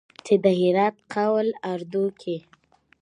[0.25, 2.37] چې د هرات قول اردو کې